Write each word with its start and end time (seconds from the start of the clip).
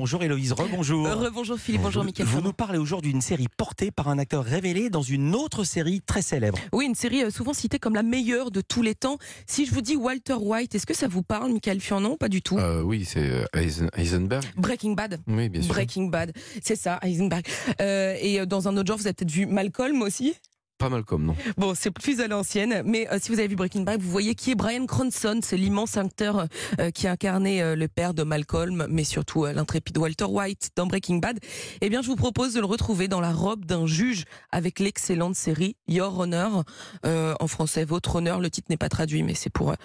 bonjour 0.00 0.22
Héloïse, 0.22 0.52
rebonjour. 0.52 1.06
Rebonjour 1.06 1.58
Philippe, 1.58 1.82
bonjour 1.82 2.04
Mickaël. 2.04 2.26
Vous 2.26 2.40
nous 2.40 2.54
parlez 2.54 2.78
aujourd'hui 2.78 3.12
d'une 3.12 3.20
série 3.20 3.48
portée 3.58 3.90
par 3.90 4.08
un 4.08 4.18
acteur 4.18 4.42
révélé 4.42 4.88
dans 4.88 5.02
une 5.02 5.34
autre 5.34 5.62
série 5.62 6.00
très 6.00 6.22
célèbre. 6.22 6.58
Oui, 6.72 6.86
une 6.86 6.94
série 6.94 7.22
euh, 7.22 7.30
souvent 7.30 7.52
citée 7.52 7.78
comme 7.78 7.94
la 7.94 8.02
meilleure 8.02 8.50
de 8.50 8.62
tous 8.62 8.80
les 8.80 8.94
temps. 8.94 9.18
Si 9.46 9.66
je 9.66 9.74
vous 9.74 9.82
dis 9.82 9.96
Walter 9.96 10.32
White, 10.40 10.74
est-ce 10.74 10.86
que 10.86 10.94
ça 10.94 11.06
vous 11.06 11.22
parle, 11.22 11.52
Michael 11.52 11.80
Fion 11.80 12.16
Pas 12.16 12.30
du 12.30 12.40
tout. 12.40 12.56
Euh, 12.56 12.80
oui, 12.80 13.04
c'est 13.04 13.20
euh, 13.20 13.44
Eisen- 13.54 13.90
Heisenberg. 13.94 14.42
Breaking 14.56 14.92
Bad. 14.92 15.20
Oui, 15.26 15.50
bien 15.50 15.60
sûr. 15.60 15.74
Breaking 15.74 16.06
Bad, 16.06 16.32
c'est 16.62 16.76
ça, 16.76 16.98
Heisenberg. 17.02 17.44
Euh, 17.82 18.16
et 18.22 18.40
euh, 18.40 18.46
dans 18.46 18.68
un 18.68 18.76
autre 18.78 18.86
genre, 18.86 18.96
vous 18.96 19.06
avez 19.06 19.12
peut-être 19.12 19.30
vu 19.30 19.44
Malcolm 19.44 20.00
aussi. 20.00 20.34
Pas 20.80 20.88
mal 20.88 21.04
comme 21.04 21.26
non. 21.26 21.36
Bon, 21.58 21.74
c'est 21.74 21.90
plus 21.90 22.22
à 22.22 22.26
l'ancienne, 22.26 22.82
mais 22.86 23.06
euh, 23.12 23.18
si 23.20 23.30
vous 23.30 23.38
avez 23.38 23.48
vu 23.48 23.54
Breaking 23.54 23.82
Bad, 23.82 24.00
vous 24.00 24.10
voyez 24.10 24.34
qui 24.34 24.52
est 24.52 24.54
Brian 24.54 24.86
Cranston, 24.86 25.40
c'est 25.42 25.58
l'immense 25.58 25.98
acteur 25.98 26.46
euh, 26.80 26.90
qui 26.90 27.06
a 27.06 27.10
incarné 27.12 27.62
euh, 27.62 27.76
le 27.76 27.86
père 27.86 28.14
de 28.14 28.22
Malcolm, 28.22 28.86
mais 28.88 29.04
surtout 29.04 29.44
euh, 29.44 29.52
l'intrépide 29.52 29.98
Walter 29.98 30.24
White 30.24 30.70
dans 30.76 30.86
Breaking 30.86 31.18
Bad. 31.18 31.38
Eh 31.82 31.90
bien, 31.90 32.00
je 32.00 32.06
vous 32.06 32.16
propose 32.16 32.54
de 32.54 32.60
le 32.60 32.64
retrouver 32.64 33.08
dans 33.08 33.20
la 33.20 33.30
robe 33.30 33.66
d'un 33.66 33.86
juge 33.86 34.24
avec 34.52 34.78
l'excellente 34.78 35.36
série 35.36 35.76
Your 35.86 36.18
Honor, 36.18 36.64
euh, 37.04 37.34
en 37.40 37.46
français 37.46 37.84
Votre 37.84 38.16
Honneur. 38.16 38.40
Le 38.40 38.48
titre 38.48 38.68
n'est 38.70 38.78
pas 38.78 38.88
traduit, 38.88 39.22
mais 39.22 39.34
c'est 39.34 39.50
pour 39.50 39.72
euh, 39.72 39.76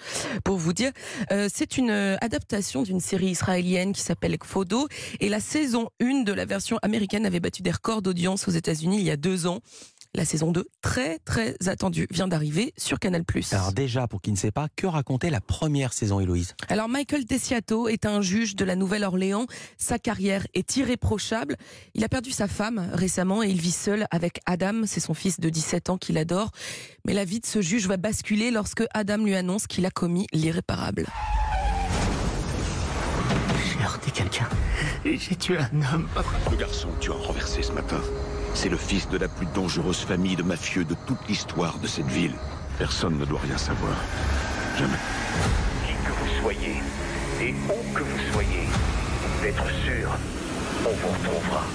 pour 0.44 0.56
vous 0.56 0.72
dire. 0.72 0.92
C'est 1.48 1.76
une 1.76 1.90
adaptation 1.90 2.82
d'une 2.82 3.00
série 3.00 3.28
israélienne 3.28 3.92
qui 3.92 4.00
s'appelle 4.00 4.38
Kfodo, 4.38 4.88
et 5.20 5.28
la 5.28 5.40
saison 5.40 5.90
1 6.00 6.22
de 6.22 6.32
la 6.32 6.46
version 6.46 6.78
américaine 6.80 7.26
avait 7.26 7.40
battu 7.40 7.60
des 7.60 7.70
records 7.70 8.00
d'audience 8.00 8.48
aux 8.48 8.52
États-Unis 8.52 8.96
il 8.98 9.04
y 9.04 9.10
a 9.10 9.18
deux 9.18 9.46
ans. 9.46 9.60
La 10.14 10.24
saison 10.24 10.52
2, 10.52 10.66
très 10.80 11.18
très 11.20 11.56
attendue, 11.66 12.06
vient 12.10 12.28
d'arriver 12.28 12.72
sur 12.76 12.98
Canal+. 12.98 13.24
Alors 13.52 13.72
déjà, 13.72 14.08
pour 14.08 14.20
qui 14.20 14.30
ne 14.30 14.36
sait 14.36 14.50
pas, 14.50 14.68
que 14.76 14.86
racontait 14.86 15.30
la 15.30 15.40
première 15.40 15.92
saison 15.92 16.20
Héloïse? 16.20 16.54
Alors 16.68 16.88
Michael 16.88 17.26
Tessiato 17.26 17.88
est 17.88 18.06
un 18.06 18.20
juge 18.20 18.56
de 18.56 18.64
la 18.64 18.76
Nouvelle-Orléans. 18.76 19.46
Sa 19.76 19.98
carrière 19.98 20.46
est 20.54 20.76
irréprochable. 20.76 21.56
Il 21.94 22.04
a 22.04 22.08
perdu 22.08 22.30
sa 22.30 22.48
femme 22.48 22.88
récemment 22.92 23.42
et 23.42 23.48
il 23.48 23.60
vit 23.60 23.72
seul 23.72 24.06
avec 24.10 24.40
Adam, 24.46 24.82
c'est 24.86 25.00
son 25.00 25.14
fils 25.14 25.40
de 25.40 25.48
17 25.48 25.90
ans 25.90 25.98
qu'il 25.98 26.18
adore. 26.18 26.50
Mais 27.06 27.12
la 27.12 27.24
vie 27.24 27.40
de 27.40 27.46
ce 27.46 27.60
juge 27.60 27.86
va 27.86 27.96
basculer 27.96 28.50
lorsque 28.50 28.84
Adam 28.94 29.18
lui 29.18 29.34
annonce 29.34 29.66
qu'il 29.66 29.86
a 29.86 29.90
commis 29.90 30.26
l'irréparable. 30.32 31.06
J'ai 33.64 33.84
heurté 33.84 34.10
quelqu'un. 34.10 34.48
Et 35.04 35.18
J'ai 35.18 35.36
tué 35.36 35.58
un 35.58 35.94
homme. 35.94 36.08
Le 36.50 36.56
garçon 36.56 36.88
que 36.98 37.04
tu 37.04 37.10
as 37.10 37.14
renversé 37.14 37.62
ce 37.62 37.72
matin, 37.72 38.00
c'est 38.56 38.68
le 38.70 38.78
fils 38.78 39.06
de 39.10 39.18
la 39.18 39.28
plus 39.28 39.46
dangereuse 39.54 39.98
famille 39.98 40.34
de 40.34 40.42
mafieux 40.42 40.84
de 40.84 40.96
toute 41.06 41.18
l'histoire 41.28 41.78
de 41.78 41.86
cette 41.86 42.06
ville. 42.06 42.34
Personne 42.78 43.18
ne 43.18 43.26
doit 43.26 43.40
rien 43.40 43.58
savoir. 43.58 43.94
Jamais. 44.78 44.96
Qui 45.86 45.92
que 45.92 46.12
vous 46.12 46.40
soyez 46.40 46.76
et 47.42 47.54
où 47.68 47.94
que 47.94 48.02
vous 48.02 48.32
soyez, 48.32 48.66
d'être 49.42 49.66
sûr, 49.84 50.10
on 50.86 50.88
vous 50.88 51.08
retrouvera. 51.08 51.66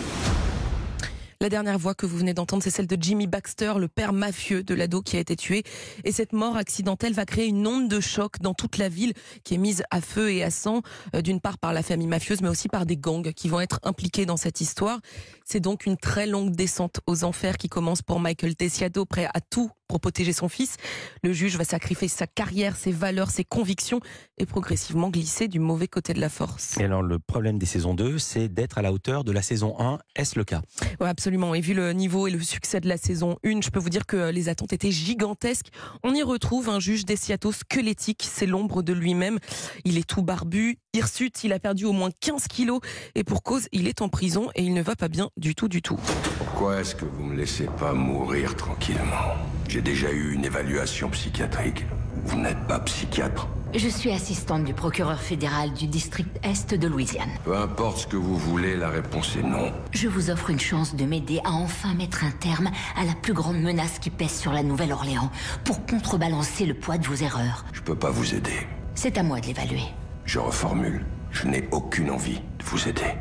La 1.41 1.49
dernière 1.49 1.79
voix 1.79 1.95
que 1.95 2.05
vous 2.05 2.19
venez 2.19 2.35
d'entendre, 2.35 2.61
c'est 2.61 2.69
celle 2.69 2.85
de 2.85 2.95
Jimmy 3.01 3.25
Baxter, 3.25 3.73
le 3.79 3.87
père 3.87 4.13
mafieux 4.13 4.61
de 4.61 4.75
l'ado 4.75 5.01
qui 5.01 5.17
a 5.17 5.19
été 5.19 5.35
tué. 5.35 5.63
Et 6.03 6.11
cette 6.11 6.33
mort 6.33 6.55
accidentelle 6.55 7.13
va 7.13 7.25
créer 7.25 7.47
une 7.47 7.65
onde 7.65 7.87
de 7.87 7.99
choc 7.99 8.39
dans 8.41 8.53
toute 8.53 8.77
la 8.77 8.89
ville 8.89 9.13
qui 9.43 9.55
est 9.55 9.57
mise 9.57 9.81
à 9.89 10.01
feu 10.01 10.31
et 10.31 10.43
à 10.43 10.51
sang, 10.51 10.83
euh, 11.15 11.23
d'une 11.23 11.41
part 11.41 11.57
par 11.57 11.73
la 11.73 11.81
famille 11.81 12.05
mafieuse, 12.05 12.43
mais 12.43 12.47
aussi 12.47 12.69
par 12.69 12.85
des 12.85 12.95
gangs 12.95 13.33
qui 13.33 13.49
vont 13.49 13.59
être 13.59 13.79
impliqués 13.81 14.27
dans 14.27 14.37
cette 14.37 14.61
histoire. 14.61 14.99
C'est 15.43 15.59
donc 15.59 15.87
une 15.87 15.97
très 15.97 16.27
longue 16.27 16.51
descente 16.51 16.99
aux 17.07 17.23
enfers 17.23 17.57
qui 17.57 17.69
commence 17.69 18.03
pour 18.03 18.19
Michael 18.19 18.55
Tessiado, 18.55 19.05
prêt 19.05 19.27
à 19.33 19.41
tout 19.41 19.71
pour 19.91 19.99
protéger 19.99 20.31
son 20.31 20.47
fils. 20.47 20.77
Le 21.21 21.33
juge 21.33 21.57
va 21.57 21.65
sacrifier 21.65 22.07
sa 22.07 22.25
carrière, 22.25 22.77
ses 22.77 22.93
valeurs, 22.93 23.29
ses 23.29 23.43
convictions 23.43 23.99
et 24.37 24.45
progressivement 24.45 25.09
glisser 25.09 25.49
du 25.49 25.59
mauvais 25.59 25.87
côté 25.87 26.13
de 26.13 26.21
la 26.21 26.29
force. 26.29 26.77
Et 26.79 26.85
alors 26.85 27.03
le 27.03 27.19
problème 27.19 27.59
des 27.59 27.65
saisons 27.65 27.93
2, 27.93 28.17
c'est 28.17 28.47
d'être 28.47 28.77
à 28.77 28.81
la 28.81 28.93
hauteur 28.93 29.25
de 29.25 29.33
la 29.33 29.41
saison 29.41 29.75
1. 29.79 29.99
Est-ce 30.15 30.39
le 30.39 30.45
cas? 30.45 30.61
Ouais, 31.01 31.09
absolument. 31.09 31.53
Et 31.53 31.59
vu 31.59 31.73
le 31.73 31.91
niveau 31.91 32.25
et 32.27 32.31
le 32.31 32.39
succès 32.39 32.79
de 32.79 32.87
la 32.87 32.95
saison 32.95 33.37
1, 33.45 33.61
je 33.61 33.69
peux 33.69 33.79
vous 33.79 33.89
dire 33.89 34.05
que 34.05 34.29
les 34.29 34.47
attentes 34.47 34.71
étaient 34.71 34.91
gigantesques. 34.91 35.67
On 36.03 36.13
y 36.13 36.23
retrouve 36.23 36.69
un 36.69 36.79
juge 36.79 37.03
Desiato 37.03 37.51
squelettique, 37.51 38.25
c'est 38.31 38.45
l'ombre 38.45 38.83
de 38.83 38.93
lui-même. 38.93 39.39
Il 39.83 39.97
est 39.97 40.07
tout 40.07 40.23
barbu, 40.23 40.77
hirsute, 40.93 41.43
il 41.43 41.51
a 41.51 41.59
perdu 41.59 41.83
au 41.83 41.91
moins 41.91 42.11
15 42.21 42.47
kilos 42.47 42.79
et 43.15 43.25
pour 43.25 43.43
cause, 43.43 43.67
il 43.73 43.87
est 43.89 44.01
en 44.01 44.07
prison 44.07 44.49
et 44.55 44.63
il 44.63 44.73
ne 44.73 44.81
va 44.81 44.95
pas 44.95 45.09
bien 45.09 45.29
du 45.35 45.53
tout, 45.53 45.67
du 45.67 45.81
tout. 45.81 45.99
Pourquoi 46.37 46.79
est-ce 46.79 46.95
que 46.95 47.05
vous 47.05 47.23
me 47.23 47.35
laissez 47.35 47.65
pas 47.77 47.93
mourir 47.93 48.55
tranquillement? 48.55 49.35
J'ai 49.71 49.81
déjà 49.81 50.11
eu 50.11 50.33
une 50.33 50.43
évaluation 50.43 51.09
psychiatrique. 51.11 51.85
Vous 52.25 52.37
n'êtes 52.37 52.67
pas 52.67 52.77
psychiatre. 52.79 53.47
Je 53.73 53.87
suis 53.87 54.11
assistante 54.11 54.65
du 54.65 54.73
procureur 54.73 55.21
fédéral 55.21 55.71
du 55.71 55.87
district 55.87 56.27
Est 56.43 56.73
de 56.73 56.87
Louisiane. 56.89 57.29
Peu 57.45 57.55
importe 57.55 57.99
ce 57.99 58.07
que 58.07 58.17
vous 58.17 58.35
voulez, 58.35 58.75
la 58.75 58.89
réponse 58.89 59.37
est 59.37 59.43
non. 59.43 59.71
Je 59.93 60.09
vous 60.09 60.29
offre 60.29 60.49
une 60.49 60.59
chance 60.59 60.93
de 60.93 61.05
m'aider 61.05 61.39
à 61.45 61.51
enfin 61.51 61.93
mettre 61.93 62.25
un 62.25 62.31
terme 62.31 62.69
à 62.97 63.05
la 63.05 63.13
plus 63.13 63.31
grande 63.31 63.61
menace 63.61 63.97
qui 63.99 64.09
pèse 64.09 64.37
sur 64.37 64.51
la 64.51 64.61
Nouvelle-Orléans 64.61 65.31
pour 65.63 65.85
contrebalancer 65.85 66.65
le 66.65 66.73
poids 66.73 66.97
de 66.97 67.07
vos 67.07 67.15
erreurs. 67.15 67.63
Je 67.71 67.79
peux 67.79 67.95
pas 67.95 68.11
vous 68.11 68.35
aider. 68.35 68.67
C'est 68.93 69.17
à 69.17 69.23
moi 69.23 69.39
de 69.39 69.47
l'évaluer. 69.47 69.85
Je 70.25 70.39
reformule. 70.39 71.05
Je 71.31 71.47
n'ai 71.47 71.69
aucune 71.71 72.11
envie 72.11 72.41
de 72.59 72.65
vous 72.65 72.89
aider. 72.89 73.13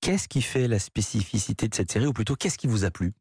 Qu'est-ce 0.00 0.26
qui 0.26 0.42
fait 0.42 0.66
la 0.66 0.80
spécificité 0.80 1.68
de 1.68 1.74
cette 1.76 1.92
série, 1.92 2.08
ou 2.08 2.12
plutôt 2.12 2.34
qu'est-ce 2.34 2.58
qui 2.58 2.66
vous 2.66 2.84
a 2.84 2.90
plu? 2.90 3.12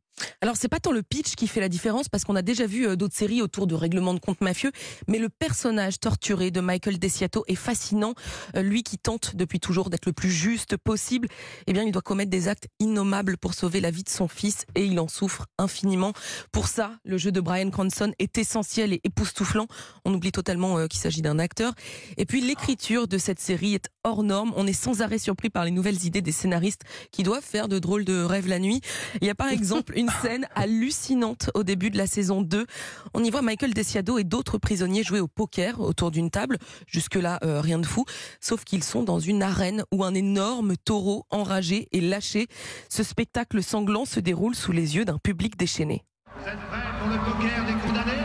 Alors 0.41 0.57
c'est 0.57 0.67
pas 0.67 0.79
tant 0.79 0.91
le 0.91 1.03
pitch 1.03 1.35
qui 1.35 1.47
fait 1.47 1.59
la 1.59 1.69
différence 1.69 2.09
parce 2.09 2.23
qu'on 2.23 2.35
a 2.35 2.41
déjà 2.41 2.65
vu 2.65 2.87
euh, 2.87 2.95
d'autres 2.95 3.15
séries 3.15 3.41
autour 3.41 3.67
de 3.67 3.75
règlements 3.75 4.13
de 4.13 4.19
comptes 4.19 4.41
mafieux, 4.41 4.71
mais 5.07 5.17
le 5.17 5.29
personnage 5.29 5.99
torturé 5.99 6.51
de 6.51 6.61
Michael 6.61 6.99
Desiato 6.99 7.43
est 7.47 7.55
fascinant. 7.55 8.13
Euh, 8.55 8.61
Lui 8.61 8.83
qui 8.83 8.97
tente 8.97 9.35
depuis 9.35 9.59
toujours 9.59 9.89
d'être 9.89 10.05
le 10.05 10.13
plus 10.13 10.31
juste 10.31 10.77
possible, 10.77 11.27
eh 11.67 11.73
bien 11.73 11.83
il 11.83 11.91
doit 11.91 12.01
commettre 12.01 12.29
des 12.29 12.47
actes 12.47 12.67
innommables 12.79 13.37
pour 13.37 13.53
sauver 13.53 13.81
la 13.81 13.91
vie 13.91 14.03
de 14.03 14.09
son 14.09 14.27
fils 14.27 14.65
et 14.75 14.85
il 14.85 14.99
en 14.99 15.07
souffre 15.07 15.47
infiniment. 15.57 16.13
Pour 16.51 16.67
ça, 16.67 16.97
le 17.03 17.17
jeu 17.17 17.31
de 17.31 17.41
Brian 17.41 17.69
Cranston 17.69 18.11
est 18.19 18.37
essentiel 18.37 18.93
et 18.93 19.01
époustouflant. 19.03 19.67
On 20.05 20.13
oublie 20.13 20.31
totalement 20.31 20.77
euh, 20.77 20.87
qu'il 20.87 20.99
s'agit 20.99 21.21
d'un 21.21 21.39
acteur. 21.39 21.73
Et 22.17 22.25
puis 22.25 22.41
l'écriture 22.41 23.07
de 23.07 23.17
cette 23.17 23.39
série 23.39 23.73
est 23.73 23.89
hors 24.03 24.23
norme. 24.23 24.53
On 24.55 24.67
est 24.67 24.73
sans 24.73 25.01
arrêt 25.01 25.17
surpris 25.17 25.49
par 25.49 25.65
les 25.65 25.71
nouvelles 25.71 26.05
idées 26.05 26.21
des 26.21 26.31
scénaristes 26.31 26.83
qui 27.11 27.23
doivent 27.23 27.43
faire 27.43 27.67
de 27.67 27.79
drôles 27.79 28.05
de 28.05 28.23
rêves 28.23 28.47
la 28.47 28.59
nuit. 28.59 28.81
Il 29.21 29.27
y 29.27 29.29
a 29.29 29.35
par 29.35 29.47
exemple 29.51 29.97
une 29.97 30.09
scène 30.21 30.47
hallucinante 30.55 31.49
au 31.53 31.63
début 31.63 31.89
de 31.89 31.97
la 31.97 32.07
saison 32.07 32.41
2. 32.41 32.65
On 33.13 33.23
y 33.23 33.29
voit 33.29 33.41
Michael 33.41 33.73
Desiado 33.73 34.17
et 34.17 34.23
d'autres 34.23 34.57
prisonniers 34.57 35.03
jouer 35.03 35.19
au 35.19 35.27
poker 35.27 35.79
autour 35.79 36.11
d'une 36.11 36.29
table. 36.29 36.57
Jusque-là, 36.87 37.39
euh, 37.43 37.61
rien 37.61 37.79
de 37.79 37.85
fou. 37.85 38.05
Sauf 38.39 38.63
qu'ils 38.63 38.83
sont 38.83 39.03
dans 39.03 39.19
une 39.19 39.43
arène 39.43 39.83
où 39.91 40.03
un 40.03 40.13
énorme 40.13 40.75
taureau 40.77 41.25
enragé 41.29 41.87
est 41.91 42.01
lâché. 42.01 42.47
Ce 42.89 43.03
spectacle 43.03 43.63
sanglant 43.63 44.05
se 44.05 44.19
déroule 44.19 44.55
sous 44.55 44.71
les 44.71 44.95
yeux 44.95 45.05
d'un 45.05 45.17
public 45.17 45.57
déchaîné. 45.57 46.03
Vous 46.39 46.47
êtes 46.47 46.57
prêts 46.69 46.79
pour 46.99 47.09
le 47.09 47.17
poker 47.19 47.65
des 47.65 47.87
condamnés? 47.87 48.23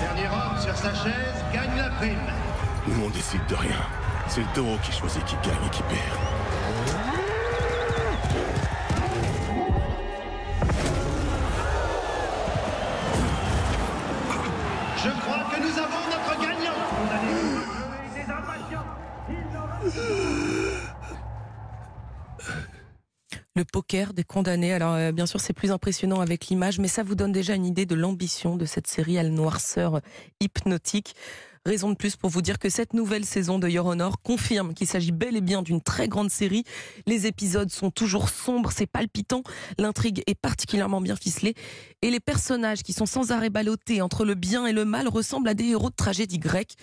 Dernier 0.00 0.26
homme 0.26 0.60
sur 0.60 0.76
sa 0.76 0.94
chaise 0.94 1.44
gagne 1.52 1.76
la 1.76 1.90
prime. 1.90 2.39
Nous, 2.86 3.04
on 3.04 3.10
décide 3.10 3.44
de 3.48 3.54
rien. 3.54 3.76
C'est 4.28 4.40
le 4.40 4.46
taureau 4.54 4.76
qui 4.82 4.92
choisit 4.92 5.24
qui 5.24 5.34
gagne 5.36 5.64
et 5.66 5.70
qui 5.70 5.82
perd. 5.82 6.00
Je 14.96 15.10
crois 15.20 15.44
que 15.50 15.60
nous 15.60 15.78
avons 15.78 16.02
notre 16.10 16.40
gagnant. 16.40 16.78
Condamné. 16.96 17.32
Des 18.14 18.30
impatients. 18.30 18.86
Le 23.56 23.64
poker 23.64 24.12
des 24.14 24.24
condamnés. 24.24 24.72
Alors 24.72 24.94
euh, 24.94 25.12
bien 25.12 25.26
sûr 25.26 25.40
c'est 25.40 25.52
plus 25.52 25.70
impressionnant 25.70 26.20
avec 26.20 26.46
l'image, 26.46 26.78
mais 26.78 26.88
ça 26.88 27.02
vous 27.02 27.14
donne 27.14 27.32
déjà 27.32 27.54
une 27.54 27.66
idée 27.66 27.84
de 27.84 27.94
l'ambition 27.94 28.56
de 28.56 28.64
cette 28.64 28.86
série 28.86 29.18
à 29.18 29.22
la 29.22 29.28
noirceur 29.28 30.00
hypnotique. 30.40 31.14
Raison 31.66 31.90
de 31.90 31.94
plus 31.94 32.16
pour 32.16 32.30
vous 32.30 32.40
dire 32.40 32.58
que 32.58 32.70
cette 32.70 32.94
nouvelle 32.94 33.26
saison 33.26 33.58
de 33.58 33.68
Your 33.68 33.84
Honor 33.84 34.22
confirme 34.22 34.72
qu'il 34.72 34.86
s'agit 34.86 35.12
bel 35.12 35.36
et 35.36 35.42
bien 35.42 35.60
d'une 35.60 35.82
très 35.82 36.08
grande 36.08 36.30
série. 36.30 36.64
Les 37.06 37.26
épisodes 37.26 37.70
sont 37.70 37.90
toujours 37.90 38.30
sombres, 38.30 38.72
c'est 38.72 38.86
palpitant, 38.86 39.42
l'intrigue 39.76 40.22
est 40.26 40.34
particulièrement 40.34 41.02
bien 41.02 41.16
ficelée 41.16 41.54
et 42.00 42.10
les 42.10 42.18
personnages 42.18 42.82
qui 42.82 42.94
sont 42.94 43.04
sans 43.04 43.30
arrêt 43.30 43.50
ballottés 43.50 44.00
entre 44.00 44.24
le 44.24 44.34
bien 44.34 44.64
et 44.64 44.72
le 44.72 44.86
mal 44.86 45.06
ressemblent 45.06 45.50
à 45.50 45.54
des 45.54 45.66
héros 45.66 45.90
de 45.90 45.94
tragédie 45.94 46.38
grecque. 46.38 46.76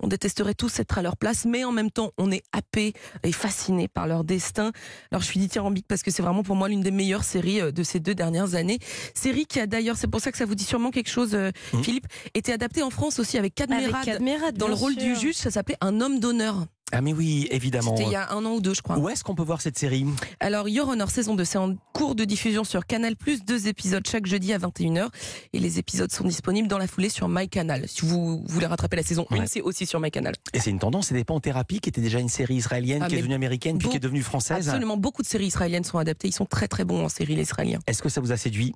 On 0.00 0.08
détesterait 0.08 0.54
tous 0.54 0.80
être 0.80 0.98
à 0.98 1.02
leur 1.02 1.16
place, 1.16 1.44
mais 1.44 1.64
en 1.64 1.72
même 1.72 1.90
temps, 1.90 2.12
on 2.18 2.30
est 2.32 2.42
happé 2.52 2.92
et 3.22 3.32
fasciné 3.32 3.88
par 3.88 4.06
leur 4.06 4.24
destin. 4.24 4.72
Alors, 5.10 5.22
je 5.22 5.26
suis 5.26 5.40
dithyrambique 5.40 5.86
parce 5.86 6.02
que 6.02 6.10
c'est 6.10 6.22
vraiment 6.22 6.42
pour 6.42 6.56
moi 6.56 6.68
l'une 6.68 6.80
des 6.80 6.90
meilleures 6.90 7.24
séries 7.24 7.60
euh, 7.60 7.70
de 7.70 7.82
ces 7.82 8.00
deux 8.00 8.14
dernières 8.14 8.54
années. 8.54 8.78
Série 9.14 9.46
qui 9.46 9.60
a 9.60 9.66
d'ailleurs, 9.66 9.96
c'est 9.96 10.08
pour 10.08 10.20
ça 10.20 10.32
que 10.32 10.38
ça 10.38 10.44
vous 10.44 10.54
dit 10.54 10.64
sûrement 10.64 10.90
quelque 10.90 11.10
chose, 11.10 11.34
euh, 11.34 11.50
Philippe, 11.82 12.06
était 12.34 12.52
adaptée 12.52 12.82
en 12.82 12.90
France 12.90 13.18
aussi 13.18 13.38
avec 13.38 13.54
Cadmerade. 13.54 14.56
Dans 14.56 14.68
le 14.68 14.74
rôle 14.74 14.94
sûr. 14.94 15.02
du 15.02 15.16
juge, 15.16 15.36
ça 15.36 15.50
s'appelait 15.50 15.76
Un 15.80 16.00
homme 16.00 16.20
d'honneur. 16.20 16.66
Ah 16.92 17.00
mais 17.00 17.12
oui, 17.12 17.46
évidemment. 17.50 17.96
C'était 17.96 18.08
il 18.08 18.12
y 18.12 18.16
a 18.16 18.32
un 18.32 18.44
an 18.44 18.52
ou 18.54 18.60
deux, 18.60 18.74
je 18.74 18.82
crois. 18.82 18.98
Où 18.98 19.08
est-ce 19.08 19.22
qu'on 19.24 19.34
peut 19.34 19.42
voir 19.42 19.60
cette 19.60 19.78
série 19.78 20.04
Alors, 20.40 20.68
Your 20.68 20.88
Honor 20.88 21.10
saison 21.10 21.34
2, 21.34 21.44
c'est 21.44 21.58
en 21.58 21.74
cours 21.92 22.14
de 22.14 22.24
diffusion 22.24 22.64
sur 22.64 22.86
Canal+, 22.86 23.14
deux 23.46 23.68
épisodes 23.68 24.06
chaque 24.06 24.26
jeudi 24.26 24.52
à 24.52 24.58
21h. 24.58 25.08
Et 25.52 25.58
les 25.60 25.78
épisodes 25.78 26.10
sont 26.10 26.24
disponibles 26.24 26.68
dans 26.68 26.78
la 26.78 26.86
foulée 26.86 27.08
sur 27.08 27.28
MyCanal. 27.28 27.86
Si 27.88 28.04
vous 28.04 28.44
voulez 28.46 28.66
rattraper 28.66 28.96
la 28.96 29.02
saison 29.02 29.26
1, 29.30 29.38
Ouais. 29.38 29.44
c'est 29.46 29.60
aussi 29.60 29.86
sur 29.86 30.00
MyCanal. 30.00 30.34
Et 30.52 30.60
c'est 30.60 30.70
une 30.70 30.78
tendance, 30.78 31.08
c'est 31.08 31.14
des 31.14 31.24
pas 31.24 31.34
en 31.34 31.40
thérapie, 31.40 31.80
qui 31.80 31.88
était 31.88 32.00
déjà 32.00 32.18
une 32.18 32.28
série 32.28 32.56
israélienne, 32.56 33.02
Ah, 33.04 33.08
qui 33.08 33.14
est 33.14 33.18
devenue 33.18 33.34
américaine, 33.34 33.78
puis 33.78 33.88
qui 33.88 33.96
est 33.96 34.00
devenue 34.00 34.22
française. 34.22 34.68
Absolument, 34.68 34.96
beaucoup 34.96 35.22
de 35.22 35.26
séries 35.28 35.46
israéliennes 35.46 35.84
sont 35.84 35.98
adaptées. 35.98 36.28
Ils 36.28 36.32
sont 36.34 36.46
très 36.46 36.68
très 36.68 36.84
bons 36.84 37.04
en 37.04 37.08
série, 37.08 37.34
les 37.36 37.42
Israéliens. 37.42 37.78
Est-ce 37.86 38.02
que 38.02 38.08
ça 38.08 38.20
vous 38.20 38.32
a 38.32 38.36
séduit? 38.36 38.74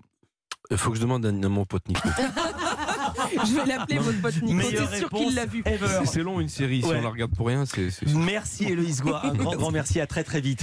Il 0.71 0.77
faut 0.79 0.91
que 0.91 0.97
je 0.97 1.03
demande 1.03 1.27
à, 1.27 1.29
à 1.29 1.49
mon 1.49 1.65
pote 1.67 1.87
Nico. 1.89 2.09
Je 3.45 3.55
vais 3.55 3.67
l'appeler 3.67 3.99
votre 3.99 4.21
pote 4.21 4.35
Nico, 4.43 4.53
Meilleure 4.55 4.89
c'est 4.91 4.99
sûr 4.99 5.09
réponse 5.09 5.27
qu'il 5.27 5.35
l'a 5.35 5.47
vu. 5.47 5.65
C'est 6.05 6.23
long 6.23 6.41
une 6.41 6.49
série, 6.49 6.83
si 6.83 6.89
Ouais. 6.89 6.99
on 6.99 7.03
la 7.03 7.09
regarde 7.09 7.35
pour 7.35 7.47
rien, 7.49 7.65
c'est. 7.67 7.91
c'est- 7.91 8.07
Merci 8.15 8.65
Héloïse 8.65 9.01
Goua, 9.01 9.27
un 9.27 9.35
grand 9.35 9.55
grand 9.57 9.71
merci, 9.71 10.01
à 10.01 10.07
très 10.07 10.25
très 10.25 10.41
vite. 10.41 10.53